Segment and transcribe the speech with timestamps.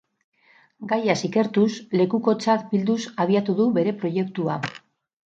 [0.93, 1.67] Gaiaz ikertuz,
[2.01, 4.57] lekukotzak bilduz abiatu du bere proiektua.